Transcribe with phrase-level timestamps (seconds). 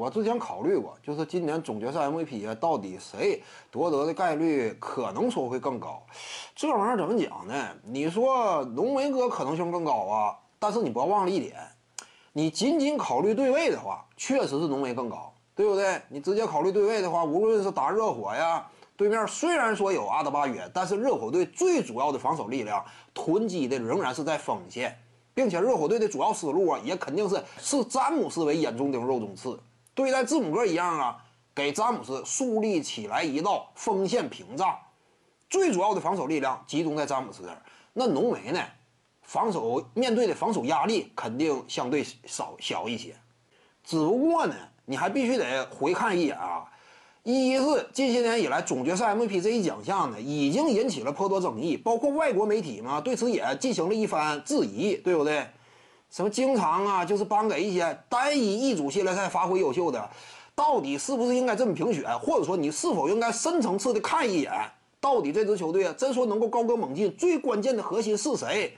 [0.00, 6.02] 我之前考虑过，就是今年总决赛 MVP 啊，到底谁夺得的概率可能说会更高？
[6.56, 7.54] 这玩意儿怎么讲呢？
[7.84, 11.54] 你说浓眉哥可能性更高啊，但是你不要忘了一点，
[12.32, 16.00] 你仅仅考虑对位的话，确实是浓眉更高，对不对？
[16.08, 22.82] 你直接考虑对位的话，无论是打热火呀，对面虽然说有阿德巴约，但是热火队最主要的防守力量
[23.12, 24.96] 囤积的仍然是在锋线。
[25.32, 29.58] 并且热火队的主要思路啊，也肯定是视詹姆斯为眼中钉、肉中刺，
[30.00, 31.22] 对待字母哥一样啊，
[31.54, 34.74] 给詹姆斯树立起来一道锋线屏障，
[35.50, 37.62] 最主要的防守力量集中在詹姆斯这儿。
[37.92, 38.58] 那浓眉呢，
[39.20, 43.14] 防守面对的防守压力肯定相对少小一些，
[43.84, 44.54] 只不过呢，
[44.86, 46.64] 你还必须得回看一眼啊。
[47.22, 55.46] 一是近些年以来总决赛 MVP 这一奖项呢，已经引起了颇多争议，包括外国媒体嘛，对此也进行了一番质疑，对不对？
[56.10, 60.10] 什么经常啊，就是颁给一些单一一组系列赛发挥优秀的，
[60.54, 62.18] 到底是不是应该这么评选？
[62.18, 64.52] 或者说你是否应该深层次的看一眼，
[65.00, 68.76] 到底这支球队啊，真说能够高歌猛进，最关键的核心是谁？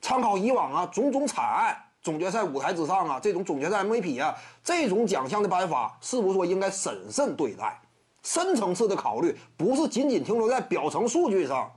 [0.00, 1.76] 参考以往啊种种惨案。
[2.02, 7.80] 总决赛舞台之上啊，这种总决赛 MVP 啊，这种奖项的颁发，是不是说应该审慎对待，
[8.24, 11.70] 深层次的考虑，不是仅仅停留在表层数据上，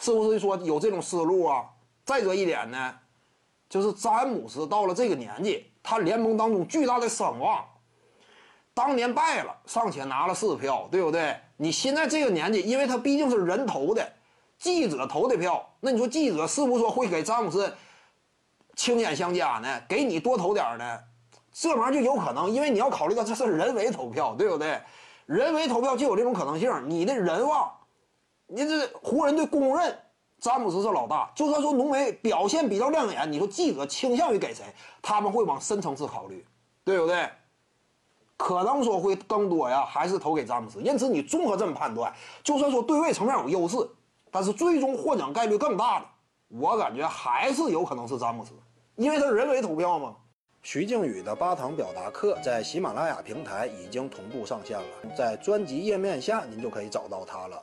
[0.00, 1.64] 是不是说有这种思路啊？
[2.04, 2.92] 再者一点呢，
[3.70, 7.64] 就是詹姆斯到了这个年纪，他联盟当中巨大的声望，
[8.74, 11.36] 当年败了尚且拿了四票，对不对？
[11.56, 14.12] 你现在这个年纪，因为他毕竟是人投的，
[14.58, 17.72] 记者投的票，那你说记者是不是说会给詹姆斯？
[18.74, 20.98] 青眼相加呢，给你多投点呢，
[21.52, 24.80] 这玩意儿就有可能，因为你要考虑到这是人为投票，对不对？
[25.26, 26.72] 人为投票就有这种可能性。
[26.88, 27.70] 你的人望，
[28.48, 29.96] 你这湖人队公认
[30.40, 34.64] 詹姆斯是老大，就算说浓眉表现比较亮眼，你说记者倾向于给谁？
[35.02, 36.44] 他们会往深层次考虑，
[36.82, 37.28] 对不对？
[38.38, 40.80] 可能说会更多呀，还是投给詹姆斯。
[40.80, 42.10] 因此你综合这么判断，
[42.42, 43.76] 就算说对位层面有优势，
[44.30, 46.06] 但是最终获奖概率更大的。
[46.48, 48.52] 我感觉还是有可能是詹姆斯，
[48.96, 50.16] 因为他人为投票嘛。
[50.62, 54.84] 徐静宇的八堂表达课在喜马拉雅平台已经同步上线了，
[55.16, 57.62] 在专辑页面下您就可以找到它了。